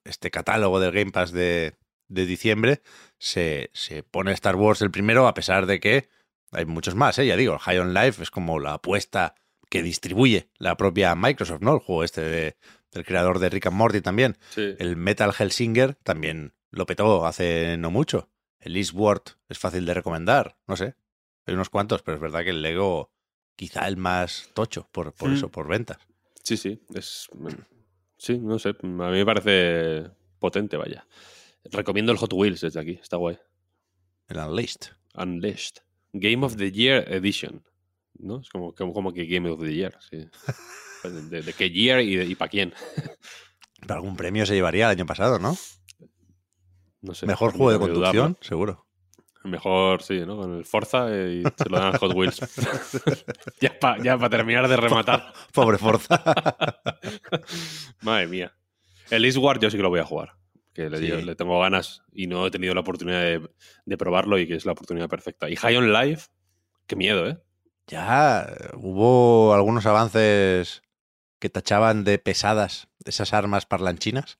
este 0.05 0.31
catálogo 0.31 0.79
del 0.79 0.93
Game 0.93 1.11
Pass 1.11 1.33
de, 1.33 1.75
diciembre 2.07 2.81
se, 3.17 3.71
pone 4.11 4.31
Star 4.33 4.55
Wars 4.55 4.81
el 4.81 4.91
primero, 4.91 5.27
a 5.27 5.33
pesar 5.33 5.65
de 5.65 5.79
que 5.79 6.09
hay 6.51 6.65
muchos 6.65 6.95
más, 6.95 7.17
¿eh? 7.19 7.25
Ya 7.25 7.35
digo, 7.35 7.57
High 7.57 7.79
on 7.79 7.93
Life 7.93 8.21
es 8.21 8.31
como 8.31 8.59
la 8.59 8.75
apuesta 8.75 9.35
que 9.69 9.81
distribuye 9.81 10.49
la 10.57 10.77
propia 10.77 11.15
Microsoft, 11.15 11.61
¿no? 11.61 11.73
El 11.73 11.79
juego 11.79 12.03
este 12.03 12.55
del 12.91 13.05
creador 13.05 13.39
de 13.39 13.49
Rick 13.49 13.67
and 13.67 13.75
Morty 13.75 14.01
también. 14.01 14.37
El 14.55 14.95
Metal 14.95 15.33
Hellsinger 15.37 15.95
también 15.95 16.53
lo 16.69 16.85
petó 16.85 17.25
hace 17.25 17.77
no 17.77 17.89
mucho. 17.89 18.29
El 18.59 18.77
Eastward 18.77 19.23
es 19.49 19.57
fácil 19.57 19.85
de 19.85 19.93
recomendar, 19.93 20.57
no 20.67 20.75
sé. 20.75 20.95
Hay 21.45 21.53
unos 21.53 21.69
cuantos, 21.69 22.01
pero 22.03 22.15
es 22.15 22.21
verdad 22.21 22.43
que 22.43 22.51
el 22.51 22.61
Lego 22.61 23.11
quizá 23.55 23.87
el 23.87 23.97
más 23.97 24.49
tocho 24.53 24.87
por, 24.91 25.13
por 25.13 25.31
eso, 25.31 25.47
mm. 25.47 25.51
por 25.51 25.67
ventas. 25.67 25.97
Sí, 26.41 26.57
sí, 26.57 26.81
es... 26.93 27.29
Sí, 28.17 28.37
no 28.37 28.57
sé, 28.57 28.69
a 28.69 28.85
mí 28.85 29.17
me 29.17 29.25
parece 29.25 30.09
potente, 30.39 30.77
vaya. 30.77 31.05
Recomiendo 31.65 32.11
el 32.11 32.17
Hot 32.17 32.33
Wheels 32.33 32.61
desde 32.61 32.79
aquí, 32.79 32.99
está 33.01 33.17
guay. 33.17 33.37
El 34.27 34.37
Unleashed. 34.37 34.91
Unleashed. 35.15 35.77
Game 36.13 36.45
of 36.45 36.57
the 36.57 36.71
Year 36.71 37.11
Edition. 37.11 37.63
¿No? 38.15 38.39
Es 38.39 38.49
como, 38.49 38.73
como, 38.73 39.13
que 39.13 39.25
Game 39.25 39.49
of 39.49 39.59
the 39.59 39.73
Year, 39.73 39.97
sí. 40.09 40.27
de, 41.29 41.53
qué 41.53 41.69
year 41.69 42.01
y, 42.01 42.21
y 42.21 42.35
para 42.35 42.49
quién. 42.49 42.73
Para 43.81 43.95
algún 43.95 44.15
premio 44.15 44.45
se 44.45 44.53
llevaría 44.53 44.85
el 44.85 44.91
año 44.91 45.05
pasado, 45.05 45.39
¿no? 45.39 45.57
Mejor 47.25 47.51
juego 47.51 47.71
de 47.71 47.79
conducción, 47.79 48.37
seguro. 48.41 48.85
Mejor, 49.43 50.01
sí, 50.01 50.21
¿no? 50.25 50.37
Con 50.37 50.57
el 50.57 50.63
Forza 50.63 51.09
y 51.09 51.43
se 51.43 51.69
lo 51.69 51.77
dan 51.77 51.95
a 51.95 51.97
Hot 51.97 52.13
Wheels. 52.15 52.39
ya 53.59 53.77
para 53.77 54.29
terminar 54.29 54.69
de 54.69 54.77
rematar. 54.77 55.33
Pobre 55.53 55.77
Forza. 55.77 56.23
Madre 58.01 58.27
mía. 58.27 58.53
El 59.09 59.25
Eastward 59.25 59.59
yo 59.59 59.69
sí 59.69 59.75
que 59.75 59.83
lo 59.83 59.89
voy 59.89 59.99
a 59.99 60.05
jugar. 60.05 60.33
Que 60.73 60.89
le, 60.89 61.35
tengo 61.35 61.59
ganas 61.59 62.01
y 62.11 62.25
no 62.27 62.47
he 62.47 62.51
tenido 62.51 62.73
la 62.73 62.81
oportunidad 62.81 63.21
de, 63.85 63.97
probarlo 63.97 64.39
y 64.39 64.47
que 64.47 64.55
es 64.55 64.65
la 64.65 64.71
oportunidad 64.71 65.07
perfecta. 65.07 65.49
Y 65.49 65.55
High 65.55 65.77
on 65.77 65.93
Life, 65.93 66.29
qué 66.87 66.95
miedo, 66.95 67.27
¿eh? 67.27 67.37
Ya 67.87 68.47
hubo 68.75 69.53
algunos 69.53 69.85
avances 69.85 70.81
que 71.39 71.49
tachaban 71.49 72.03
de 72.03 72.17
pesadas 72.17 72.87
esas 73.05 73.33
armas 73.33 73.65
parlanchinas 73.65 74.39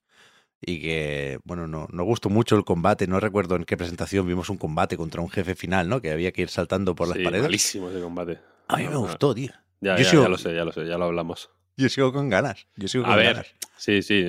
y 0.66 0.82
que, 0.82 1.40
bueno, 1.44 1.68
no, 1.68 1.88
no 1.92 2.04
gustó 2.04 2.30
mucho 2.30 2.56
el 2.56 2.64
combate. 2.64 3.06
No 3.08 3.20
recuerdo 3.20 3.56
en 3.56 3.66
qué 3.66 3.76
presentación 3.76 4.26
vimos 4.26 4.50
un 4.50 4.58
combate 4.58 4.98
contra 4.98 5.22
un 5.22 5.30
jefe 5.30 5.56
final, 5.56 5.90
¿no? 5.90 6.02
Que 6.02 6.12
había 6.12 6.32
que 6.32 6.44
ir 6.44 6.50
saltando 6.50 6.96
por 6.96 7.10
las 7.10 7.18
paredes. 7.18 7.44
malísimo 7.44 7.90
ese 7.90 8.00
combate. 8.00 8.40
A 8.70 8.78
mí 8.78 8.88
me 8.88 8.96
gustó, 8.96 9.36
tío. 9.36 9.52
Ya, 9.82 9.98
ya, 9.98 10.30
lo 10.30 10.38
sé, 10.38 10.56
ya 10.56 10.64
lo 10.64 10.72
sé, 10.72 10.88
ya 10.88 10.98
lo 10.98 11.06
hablamos. 11.06 11.50
Yo 11.78 11.90
sigo 11.90 12.14
con 12.14 12.30
ganas. 12.30 12.68
Yo 12.76 12.88
sigo 12.88 13.04
con 13.04 13.14
a 13.14 13.16
ver, 13.16 13.48
sí, 13.78 14.02
sí, 14.02 14.26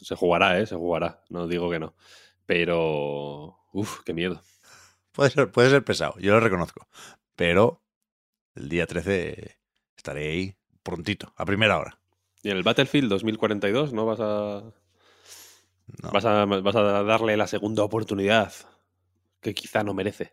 se 0.00 0.14
jugará, 0.14 0.58
¿eh? 0.60 0.66
Se 0.66 0.76
jugará. 0.76 1.22
No 1.28 1.46
digo 1.46 1.70
que 1.70 1.78
no. 1.78 1.94
Pero, 2.46 3.58
uff, 3.72 4.00
qué 4.04 4.12
miedo. 4.14 4.42
Puede 5.12 5.30
ser, 5.30 5.50
puede 5.50 5.70
ser 5.70 5.84
pesado, 5.84 6.14
yo 6.18 6.32
lo 6.32 6.40
reconozco. 6.40 6.86
Pero 7.36 7.82
el 8.54 8.68
día 8.68 8.86
13 8.86 9.58
estaré 9.96 10.30
ahí 10.30 10.56
prontito, 10.82 11.32
a 11.36 11.44
primera 11.44 11.78
hora. 11.78 11.98
¿Y 12.42 12.50
en 12.50 12.56
el 12.56 12.62
Battlefield 12.62 13.08
2042 13.08 13.92
no 13.92 14.06
vas 14.06 14.20
a 14.20 14.62
Vas, 15.86 16.24
a, 16.24 17.02
darle 17.02 17.36
la 17.36 17.46
segunda 17.46 17.82
oportunidad 17.82 18.52
que 19.40 19.54
quizá 19.54 19.82
no 19.82 19.94
merece. 19.94 20.32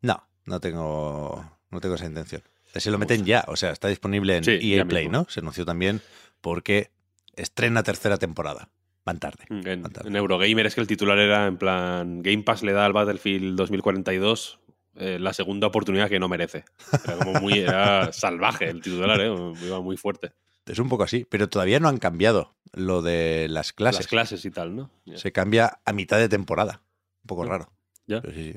No, 0.00 0.28
no 0.44 0.60
tengo, 0.60 1.58
no 1.70 1.80
tengo 1.80 1.96
esa 1.96 2.06
intención. 2.06 2.42
Se 2.74 2.90
lo 2.90 2.98
meten 2.98 3.24
ya, 3.24 3.44
o 3.48 3.56
sea, 3.56 3.70
está 3.70 3.88
disponible 3.88 4.36
en 4.36 4.44
EA 4.46 4.84
Play, 4.84 5.08
¿no? 5.08 5.26
Se 5.28 5.40
anunció 5.40 5.64
también 5.64 6.00
porque 6.40 6.90
estrena 7.34 7.82
tercera 7.82 8.18
temporada. 8.18 8.70
Van 9.04 9.18
tarde, 9.18 9.46
mm, 9.48 9.66
en, 10.06 10.16
Eurogamer 10.16 10.66
es 10.66 10.74
que 10.74 10.82
el 10.82 10.86
titular 10.86 11.18
era 11.18 11.46
en 11.46 11.56
plan 11.56 12.20
Game 12.20 12.42
Pass 12.42 12.62
le 12.62 12.72
da 12.72 12.84
al 12.84 12.92
Battlefield 12.92 13.56
2042 13.56 14.58
eh, 14.96 15.18
la 15.18 15.32
segunda 15.32 15.66
oportunidad 15.66 16.10
que 16.10 16.18
no 16.18 16.28
merece. 16.28 16.64
Era 17.04 17.16
como 17.16 17.40
muy 17.40 17.64
salvaje 18.12 18.68
el 18.68 18.82
titular, 18.82 19.18
¿eh? 19.20 19.32
iba 19.64 19.80
muy 19.80 19.96
fuerte. 19.96 20.32
Es 20.66 20.78
un 20.78 20.90
poco 20.90 21.04
así, 21.04 21.24
pero 21.24 21.48
todavía 21.48 21.80
no 21.80 21.88
han 21.88 21.96
cambiado 21.96 22.54
lo 22.72 23.00
de 23.00 23.46
las 23.48 23.72
clases. 23.72 24.00
Las 24.00 24.08
clases 24.08 24.44
y 24.44 24.50
tal, 24.50 24.76
¿no? 24.76 24.90
Se 25.14 25.32
cambia 25.32 25.78
a 25.86 25.92
mitad 25.94 26.18
de 26.18 26.28
temporada. 26.28 26.82
Un 27.22 27.28
poco 27.28 27.44
raro. 27.44 27.72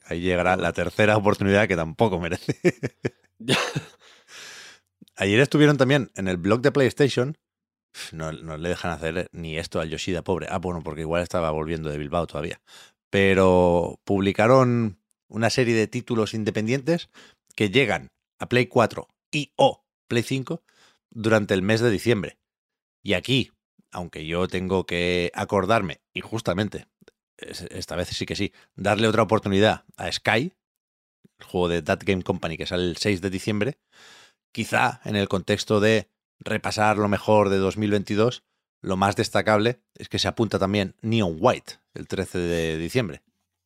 ahí 0.06 0.20
llegará 0.20 0.58
la 0.58 0.74
tercera 0.74 1.16
oportunidad 1.16 1.70
que 1.70 1.78
tampoco 1.78 2.20
merece. 2.20 2.60
Ayer 5.22 5.40
estuvieron 5.40 5.78
también 5.78 6.10
en 6.16 6.28
el 6.28 6.38
blog 6.38 6.62
de 6.62 6.72
PlayStation. 6.72 7.38
No, 8.12 8.32
le 8.32 8.70
dejan 8.70 8.90
hacer 8.90 9.30
ni 9.32 9.56
esto 9.56 9.80
al 9.80 9.88
Yoshida 9.88 10.24
pobre. 10.24 10.48
Ah, 10.50 10.58
bueno, 10.58 10.82
porque 10.82 11.02
igual 11.02 11.22
estaba 11.22 11.52
volviendo 11.52 11.92
de 11.92 12.00
Bilbao 12.00 12.26
todavía. 12.26 12.60
Pero 13.12 14.00
publicaron 14.04 15.00
una 15.28 15.52
serie 15.52 15.76
de 15.76 15.86
títulos 15.86 16.34
independientes 16.34 17.12
que 17.56 17.70
llegan 17.70 18.08
a 18.40 18.50
Play 18.50 18.66
4 18.66 19.10
y 19.32 19.54
o 19.58 19.86
Play 20.08 20.24
5 20.24 20.64
durante 21.12 21.54
el 21.54 21.62
mes 21.62 21.82
de 21.82 21.92
diciembre. 21.92 22.40
Y 23.04 23.14
aquí, 23.14 23.52
aunque 23.92 24.26
yo 24.26 24.48
tengo 24.48 24.88
que 24.88 25.32
acordarme, 25.36 26.02
y 26.16 26.22
justamente, 26.22 26.88
esta 27.38 27.96
vez 27.96 28.08
sí 28.08 28.26
que 28.26 28.36
sí, 28.36 28.54
darle 28.74 29.08
otra 29.08 29.22
oportunidad 29.22 29.86
a 29.98 30.12
Sky, 30.12 30.52
el 31.38 31.46
juego 31.46 31.68
de 31.68 31.84
That 31.84 32.00
Game 32.06 32.24
Company 32.24 32.58
que 32.58 32.66
sale 32.66 32.86
el 32.86 32.98
6 32.98 33.22
de 33.22 33.30
diciembre, 33.30 33.78
quizá 34.52 35.02
en 35.06 35.16
el 35.16 35.28
contexto 35.28 35.80
de 35.80 36.10
repasar 36.40 36.98
lo 36.98 37.08
mejor 37.08 37.50
de 37.50 37.58
2022, 37.58 38.44
lo 38.82 38.98
más 38.98 39.16
destacable 39.16 39.82
es 39.96 40.10
que 40.10 40.20
se 40.20 40.28
apunta 40.28 40.58
también 40.58 40.96
Neon 41.02 41.38
White 41.40 41.74
el 41.94 42.08
13 42.08 42.40
de 42.40 42.78
diciembre. 42.78 43.22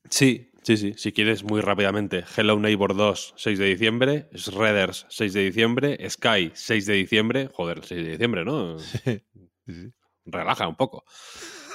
Sí, 0.10 0.52
Sí, 0.66 0.78
sí, 0.78 0.96
si 0.98 1.12
quieres 1.12 1.44
muy 1.44 1.62
rápidamente. 1.62 2.24
Hello 2.36 2.58
Neighbor 2.60 2.96
2, 2.96 3.36
6 3.38 3.60
de 3.60 3.66
diciembre. 3.66 4.30
Shredders, 4.34 5.06
6 5.10 5.34
de 5.34 5.44
diciembre. 5.44 6.10
Sky, 6.10 6.52
6 6.56 6.86
de 6.88 6.94
diciembre. 6.96 7.50
Joder, 7.54 7.86
6 7.86 8.04
de 8.04 8.12
diciembre, 8.14 8.44
¿no? 8.44 8.78
Relaja 10.26 10.68
un 10.68 10.76
poco. 10.76 11.06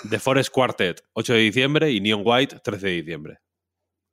The 0.08 0.18
Forest 0.18 0.50
Quartet, 0.50 1.04
8 1.12 1.34
de 1.34 1.38
diciembre. 1.38 1.92
Y 1.92 2.00
Neon 2.00 2.22
White, 2.24 2.58
13 2.64 2.86
de 2.88 2.92
diciembre. 2.94 3.38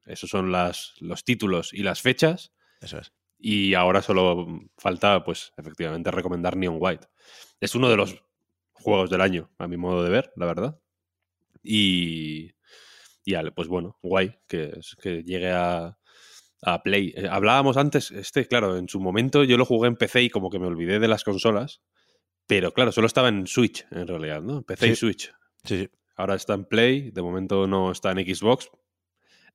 Esos 0.05 0.29
son 0.29 0.51
las, 0.51 0.93
los 0.99 1.23
títulos 1.23 1.73
y 1.73 1.81
las 1.81 2.03
fechas. 2.03 2.53
Eso 2.79 2.99
es. 2.99 3.11
Y 3.39 3.73
ahora 3.75 4.01
solo 4.01 4.47
falta, 4.77 5.23
pues, 5.23 5.53
efectivamente, 5.57 6.11
recomendar 6.11 6.57
Neon 6.57 6.77
White. 6.79 7.07
Es 7.59 7.75
uno 7.75 7.89
de 7.89 7.97
los 7.97 8.23
juegos 8.73 9.09
del 9.09 9.21
año, 9.21 9.51
a 9.57 9.67
mi 9.67 9.77
modo 9.77 10.03
de 10.03 10.09
ver, 10.09 10.33
la 10.35 10.45
verdad. 10.45 10.79
Y 11.63 12.57
y 13.27 13.35
pues 13.51 13.67
bueno, 13.67 13.97
guay 14.01 14.39
que, 14.47 14.79
que 15.01 15.21
llegue 15.23 15.51
a, 15.51 15.97
Play. 16.83 17.13
Eh, 17.15 17.27
hablábamos 17.29 17.75
antes, 17.77 18.09
este, 18.11 18.47
claro, 18.47 18.77
en 18.77 18.87
su 18.87 18.99
momento 19.01 19.43
yo 19.43 19.57
lo 19.57 19.65
jugué 19.65 19.89
en 19.89 19.95
PC 19.95 20.23
y 20.23 20.29
como 20.29 20.49
que 20.49 20.59
me 20.59 20.65
olvidé 20.65 20.99
de 20.99 21.07
las 21.09 21.23
consolas, 21.25 21.81
pero 22.47 22.73
claro, 22.73 22.91
solo 22.91 23.05
estaba 23.05 23.27
en 23.27 23.45
Switch 23.45 23.85
en 23.91 24.07
realidad, 24.07 24.41
¿no? 24.41 24.63
PC 24.63 24.87
y 24.87 24.95
Switch. 24.95 25.33
Sí, 25.65 25.77
sí. 25.77 25.89
Ahora 26.15 26.35
está 26.35 26.53
en 26.53 26.65
Play, 26.65 27.11
de 27.11 27.21
momento 27.21 27.67
no 27.67 27.91
está 27.91 28.11
en 28.11 28.19
Xbox. 28.19 28.69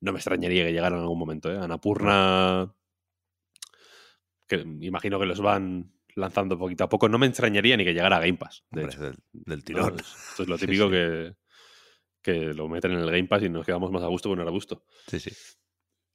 No 0.01 0.13
me 0.13 0.19
extrañaría 0.19 0.65
que 0.65 0.71
llegara 0.71 0.95
en 0.95 1.01
algún 1.01 1.19
momento, 1.19 1.51
¿eh? 1.51 1.57
Anapurna, 1.57 2.73
que 4.47 4.65
imagino 4.81 5.19
que 5.19 5.25
los 5.25 5.41
van 5.41 5.91
lanzando 6.15 6.57
poquito 6.57 6.83
a 6.83 6.89
poco. 6.89 7.09
No 7.09 7.17
me 7.17 7.27
extrañaría 7.27 7.75
ni 7.77 7.85
que 7.85 7.93
llegara 7.93 8.17
a 8.17 8.19
Game 8.19 8.37
Pass. 8.37 8.63
Del, 8.69 9.63
tirón. 9.63 9.95
esto 9.99 10.43
es 10.43 10.49
lo 10.49 10.57
típico 10.59 10.89
que 10.89 11.35
que 12.21 12.53
lo 12.53 12.69
meten 12.69 12.91
en 12.91 12.99
el 12.99 13.11
Game 13.11 13.27
Pass 13.27 13.43
y 13.43 13.49
nos 13.49 13.65
quedamos 13.65 13.91
más 13.91 14.01
a 14.01 14.07
gusto 14.07 14.29
con 14.29 14.39
el 14.39 14.47
a 14.47 14.51
gusto. 14.51 14.85
Sí, 15.07 15.19
sí. 15.19 15.31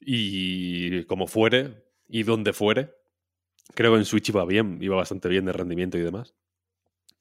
Y 0.01 1.05
como 1.05 1.27
fuere, 1.27 1.85
y 2.09 2.23
donde 2.23 2.55
fuere, 2.55 2.95
Creo 3.75 3.93
que 3.93 3.99
en 3.99 4.05
Switch 4.05 4.29
iba 4.31 4.45
bien, 4.45 4.79
iba 4.81 4.97
bastante 4.97 5.29
bien 5.29 5.45
de 5.45 5.53
rendimiento 5.53 5.99
y 5.99 6.03
demás. 6.03 6.35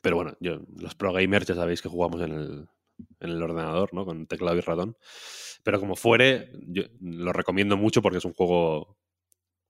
Pero 0.01 0.15
bueno, 0.15 0.37
yo, 0.39 0.61
los 0.77 0.95
pro 0.95 1.11
gamers 1.11 1.47
ya 1.47 1.55
sabéis 1.55 1.81
que 1.81 1.89
jugamos 1.89 2.21
en 2.21 2.31
el, 2.31 2.69
en 3.19 3.29
el 3.29 3.43
ordenador, 3.43 3.93
¿no? 3.93 4.05
Con 4.05 4.27
teclado 4.27 4.57
y 4.57 4.61
ratón. 4.61 4.97
Pero 5.63 5.79
como 5.79 5.95
fuere, 5.95 6.51
yo 6.67 6.83
lo 7.01 7.33
recomiendo 7.33 7.75
mucho 7.75 8.01
porque 8.01 8.19
es 8.19 8.25
un 8.25 8.33
juego 8.33 8.97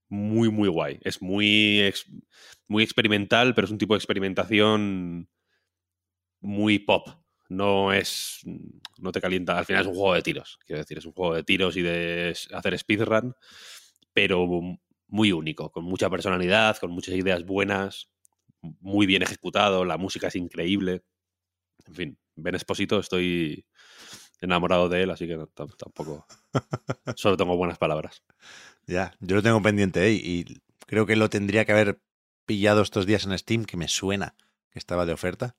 muy, 0.09 0.49
muy 0.49 0.69
guay. 0.69 0.99
Es 1.03 1.21
muy, 1.21 1.93
muy 2.67 2.83
experimental, 2.83 3.53
pero 3.53 3.65
es 3.65 3.71
un 3.71 3.77
tipo 3.77 3.93
de 3.93 3.99
experimentación 3.99 5.29
muy 6.41 6.79
pop. 6.79 7.07
No 7.49 7.93
es. 7.93 8.41
No 8.99 9.11
te 9.11 9.21
calienta. 9.21 9.57
Al 9.57 9.65
final 9.65 9.81
es 9.81 9.87
un 9.87 9.95
juego 9.95 10.13
de 10.13 10.21
tiros. 10.21 10.59
Quiero 10.65 10.81
decir, 10.81 10.97
es 10.97 11.05
un 11.05 11.13
juego 11.13 11.35
de 11.35 11.43
tiros 11.43 11.77
y 11.77 11.81
de 11.81 12.35
hacer 12.53 12.77
speedrun, 12.77 13.33
pero 14.13 14.47
muy 15.07 15.31
único, 15.31 15.71
con 15.71 15.85
mucha 15.85 16.09
personalidad, 16.09 16.77
con 16.77 16.91
muchas 16.91 17.15
ideas 17.15 17.45
buenas, 17.45 18.09
muy 18.61 19.05
bien 19.05 19.21
ejecutado. 19.21 19.85
La 19.85 19.97
música 19.97 20.27
es 20.27 20.35
increíble. 20.35 21.03
En 21.85 21.95
fin, 21.95 22.19
Ben 22.35 22.55
Esposito, 22.55 22.99
estoy 22.99 23.65
enamorado 24.39 24.89
de 24.89 25.03
él, 25.03 25.11
así 25.11 25.27
que 25.27 25.37
no, 25.37 25.47
tampoco. 25.47 26.25
Solo 27.15 27.37
tengo 27.37 27.57
buenas 27.57 27.77
palabras. 27.77 28.23
Ya, 28.85 29.13
yo 29.19 29.35
lo 29.35 29.43
tengo 29.43 29.61
pendiente 29.61 30.07
¿eh? 30.07 30.13
y 30.13 30.61
creo 30.85 31.05
que 31.05 31.15
lo 31.15 31.29
tendría 31.29 31.65
que 31.65 31.71
haber 31.71 32.01
pillado 32.45 32.81
estos 32.81 33.05
días 33.05 33.25
en 33.25 33.37
Steam, 33.37 33.65
que 33.65 33.77
me 33.77 33.87
suena 33.87 34.35
que 34.71 34.79
estaba 34.79 35.05
de 35.05 35.13
oferta, 35.13 35.57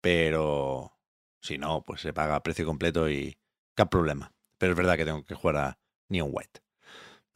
pero 0.00 0.98
si 1.40 1.58
no, 1.58 1.84
pues 1.84 2.00
se 2.00 2.12
paga 2.12 2.36
a 2.36 2.42
precio 2.42 2.64
completo 2.66 3.10
y 3.10 3.38
qué 3.76 3.86
problema. 3.86 4.32
Pero 4.58 4.72
es 4.72 4.78
verdad 4.78 4.96
que 4.96 5.04
tengo 5.04 5.24
que 5.24 5.34
jugar 5.34 5.56
a 5.56 5.78
Neon 6.08 6.30
White. 6.32 6.60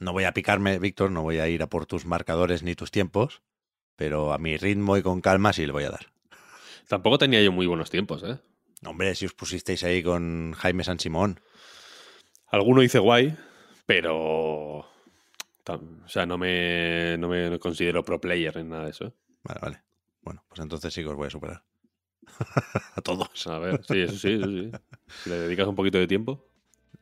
No 0.00 0.12
voy 0.12 0.24
a 0.24 0.34
picarme, 0.34 0.78
Víctor, 0.78 1.10
no 1.10 1.22
voy 1.22 1.38
a 1.38 1.48
ir 1.48 1.62
a 1.62 1.68
por 1.68 1.86
tus 1.86 2.04
marcadores 2.04 2.62
ni 2.62 2.74
tus 2.74 2.90
tiempos, 2.90 3.42
pero 3.96 4.32
a 4.32 4.38
mi 4.38 4.56
ritmo 4.56 4.96
y 4.96 5.02
con 5.02 5.20
calma 5.20 5.52
sí 5.52 5.66
le 5.66 5.72
voy 5.72 5.84
a 5.84 5.90
dar. 5.90 6.12
Tampoco 6.88 7.18
tenía 7.18 7.42
yo 7.42 7.52
muy 7.52 7.66
buenos 7.66 7.90
tiempos, 7.90 8.22
¿eh? 8.24 8.38
Hombre, 8.86 9.14
si 9.14 9.26
os 9.26 9.34
pusisteis 9.34 9.82
ahí 9.84 10.02
con 10.02 10.52
Jaime 10.52 10.84
San 10.84 10.98
Simón. 10.98 11.40
Alguno 12.48 12.82
hice 12.82 12.98
guay, 12.98 13.36
pero. 13.86 14.78
O 14.78 16.08
sea, 16.08 16.26
no 16.26 16.36
me, 16.36 17.16
no 17.18 17.28
me 17.28 17.58
considero 17.58 18.04
pro 18.04 18.20
player 18.20 18.58
en 18.58 18.68
nada 18.68 18.84
de 18.84 18.90
eso. 18.90 19.14
Vale, 19.42 19.60
vale. 19.60 19.82
Bueno, 20.22 20.44
pues 20.48 20.60
entonces 20.60 20.92
sí 20.92 21.02
que 21.02 21.08
os 21.08 21.16
voy 21.16 21.28
a 21.28 21.30
superar. 21.30 21.64
a 22.96 23.00
todos. 23.00 23.46
A 23.46 23.58
ver, 23.58 23.82
sí, 23.84 24.00
eso 24.00 24.16
sí, 24.16 24.32
eso 24.34 24.46
sí. 24.46 24.70
Si 25.22 25.30
le 25.30 25.36
dedicas 25.40 25.66
un 25.66 25.74
poquito 25.74 25.98
de 25.98 26.06
tiempo. 26.06 26.46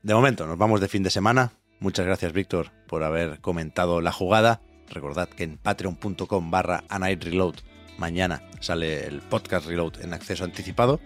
De 0.02 0.14
momento, 0.14 0.46
nos 0.46 0.58
vamos 0.58 0.80
de 0.80 0.88
fin 0.88 1.02
de 1.02 1.10
semana. 1.10 1.52
Muchas 1.80 2.06
gracias, 2.06 2.32
Víctor, 2.32 2.70
por 2.86 3.02
haber 3.02 3.40
comentado 3.40 4.00
la 4.00 4.12
jugada. 4.12 4.62
Recordad 4.88 5.28
que 5.28 5.44
en 5.44 5.58
patreon.com 5.58 6.50
barra 6.50 6.84
Reload 6.88 7.56
mañana 7.98 8.48
sale 8.60 9.06
el 9.06 9.20
podcast 9.20 9.66
Reload 9.66 10.00
en 10.00 10.14
acceso 10.14 10.44
anticipado 10.44 11.00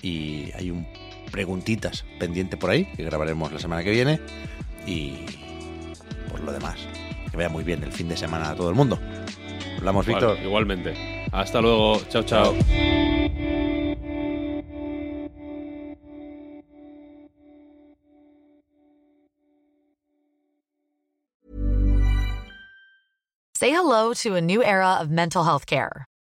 y 0.00 0.50
hay 0.54 0.70
un 0.70 0.86
preguntitas 1.30 2.04
pendiente 2.18 2.56
por 2.56 2.70
ahí 2.70 2.84
que 2.84 3.04
grabaremos 3.04 3.50
la 3.52 3.58
semana 3.58 3.82
que 3.82 3.90
viene 3.90 4.20
y 4.86 5.24
por 6.30 6.40
lo 6.40 6.52
demás, 6.52 6.76
que 7.30 7.36
vaya 7.36 7.48
muy 7.48 7.64
bien 7.64 7.82
el 7.82 7.92
fin 7.92 8.08
de 8.08 8.16
semana 8.16 8.50
a 8.50 8.54
todo 8.54 8.68
el 8.68 8.74
mundo. 8.74 8.98
Hablamos, 9.78 10.06
Vale, 10.06 10.18
Víctor. 10.18 10.38
igualmente. 10.44 10.94
Hasta 11.32 11.60
luego. 11.60 12.00
Chao, 12.08 12.22
chao. 12.22 12.54
Say 23.54 23.70
hello 23.70 24.12
to 24.14 24.34
a 24.34 24.40
new 24.40 24.62
era 24.62 24.98
of 25.00 25.10
mental 25.10 25.44
health 25.44 25.66
care. 25.66 26.04